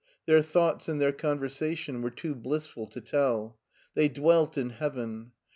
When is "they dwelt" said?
3.93-4.57